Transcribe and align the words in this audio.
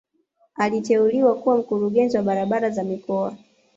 Aliteuliwa 0.55 1.35
kuwa 1.35 1.57
mkurugenzi 1.57 2.17
wa 2.17 2.23
barabara 2.23 2.69
za 2.69 2.83
mikoa 2.83 3.37